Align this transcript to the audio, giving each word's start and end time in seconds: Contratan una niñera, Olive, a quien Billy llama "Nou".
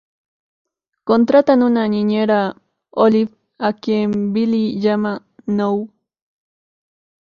Contratan 1.03 1.61
una 1.61 1.87
niñera, 1.87 2.55
Olive, 2.91 3.33
a 3.59 3.71
quien 3.73 4.33
Billy 4.33 4.79
llama 4.81 5.23
"Nou". 5.45 5.89